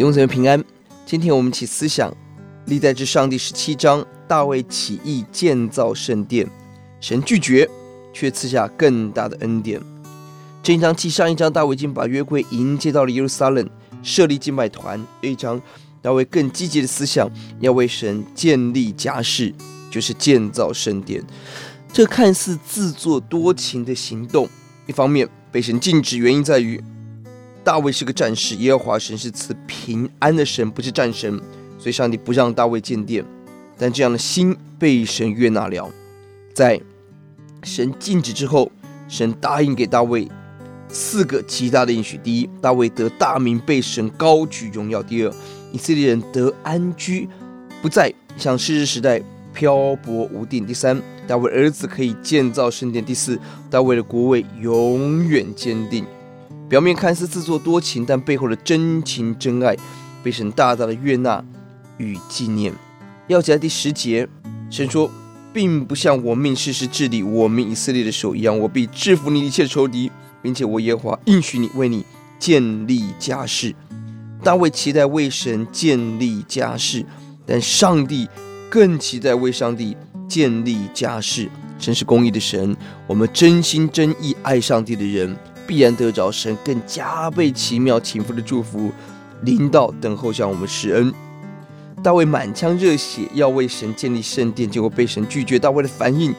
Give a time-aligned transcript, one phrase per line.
[0.00, 0.64] 弟兄姊妹平安，
[1.04, 2.10] 今天我们一起思想
[2.64, 6.48] 历代志上第十七章，大卫起义建造圣殿，
[7.02, 7.68] 神拒绝，
[8.10, 9.78] 却赐下更大的恩典。
[10.62, 13.68] 这一章继上一章，大卫已经把约柜迎接到了耶路撒冷，
[14.02, 14.98] 设立敬拜团。
[15.20, 15.60] 这一章，
[16.00, 19.54] 大卫更积极的思想，要为神建立家室，
[19.90, 21.22] 就是建造圣殿。
[21.92, 24.48] 这看似自作多情的行动，
[24.86, 26.82] 一方面被神禁止，原因在于
[27.62, 31.38] 大卫是个战士，耶和华神是赐平安的神，不是战神，
[31.78, 33.24] 所以上帝不让大卫建殿。
[33.78, 35.90] 但这样的心被神悦纳了，
[36.54, 36.80] 在
[37.62, 38.70] 神禁止之后，
[39.08, 40.28] 神答应给大卫
[40.88, 45.32] 四个极大的应许：第一，大卫得大名，被神高举荣耀；第二，
[45.72, 47.28] 以色列人得安居，
[47.80, 49.22] 不再像世世时代
[49.54, 53.38] 漂泊无定；第三，大卫儿子可以建造圣殿；第四，
[53.70, 56.04] 大卫的国位永远坚定。
[56.70, 59.76] 表面看似自作多情，但背后的真情真爱
[60.22, 61.44] 被神大大的悦纳
[61.98, 62.72] 与纪念。
[63.28, 64.28] 钥节在第十节，
[64.70, 65.10] 神说，
[65.52, 72.06] 并不像我命士师治理我民以色列的手一样，我必制服你一切仇敌，并且我耶和华应许你为你
[72.38, 73.74] 建立家室。
[74.40, 77.04] 大卫期待为神建立家室，
[77.44, 78.28] 但上帝
[78.70, 79.96] 更期待为上帝
[80.28, 81.50] 建立家室。
[81.80, 82.76] 神是公义的神，
[83.08, 85.36] 我们真心真意爱上帝的人，
[85.70, 88.90] 必然得着神更加倍奇妙倾覆的祝福，
[89.42, 91.14] 临到等候向我们施恩。
[92.02, 95.60] 大卫满腔热血要为神建立圣殿，结果被神拒绝。
[95.60, 96.34] 大卫的反应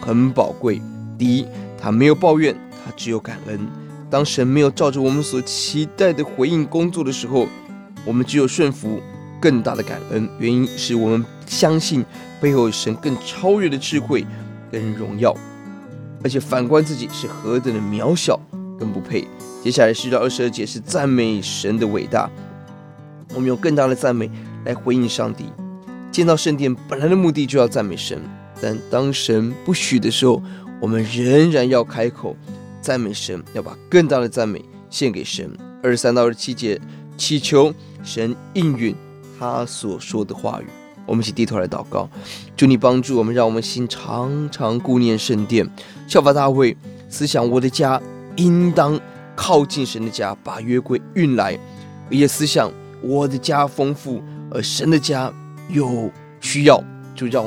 [0.00, 0.80] 很宝贵。
[1.18, 1.46] 第一，
[1.78, 3.68] 他没有抱怨，他只有感恩。
[4.08, 7.46] 当神没有照着我们所期待的回应工作的时候，
[8.06, 8.98] 我们只有顺服，
[9.42, 10.26] 更大的感恩。
[10.38, 12.02] 原因是我们相信
[12.40, 14.26] 背后有神更超越的智慧
[14.72, 15.36] 跟荣耀，
[16.24, 18.40] 而且反观自己是何等的渺小
[18.80, 19.28] 更不配。
[19.62, 22.28] 接下来十到二十二节是赞美神的伟大，
[23.34, 24.28] 我们用更大的赞美。
[24.66, 25.46] 来回应上帝，
[26.12, 28.20] 建造圣殿本来的目的就要赞美神，
[28.60, 30.42] 但当神不许的时候，
[30.78, 32.36] 我们仍然要开口
[32.82, 35.50] 赞美神，要把更大的赞美献给神。
[35.82, 36.78] 二十三到二十七节，
[37.16, 37.72] 祈求
[38.02, 38.94] 神应允
[39.38, 40.66] 他所说的话语。
[41.06, 42.06] 我们一起低头来祷告，
[42.54, 45.66] 祝你帮助我们，让我们心常常顾念圣殿，
[46.06, 46.76] 效法大卫，
[47.08, 47.98] 思想我的家
[48.40, 48.98] 应当
[49.36, 51.58] 靠近神的家，把约柜运来，
[52.08, 52.70] 也思想
[53.02, 54.22] 我的家丰富。
[54.50, 55.32] 而神的家
[55.68, 56.82] 有需要，
[57.14, 57.44] 就让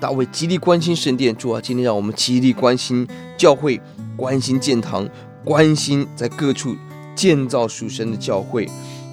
[0.00, 1.36] 大卫极力关心圣殿。
[1.36, 3.06] 主啊，今天让我们极力关心
[3.36, 3.80] 教会，
[4.16, 5.08] 关心建堂，
[5.44, 6.74] 关心在各处
[7.14, 8.68] 建造属神的教会。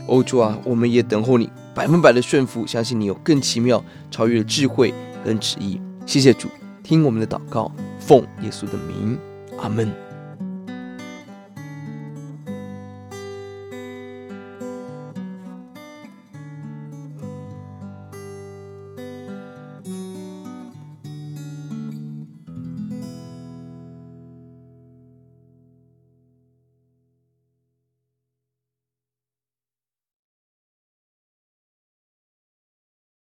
[0.08, 4.94] 哦，主啊，我们也等候你百分百的顺服，相信你有更奇妙、超越的智慧
[5.24, 5.80] 跟旨意。
[6.06, 6.48] 谢谢主，
[6.82, 9.18] 听我们的祷告，奉耶稣的名，
[9.60, 9.92] 阿门。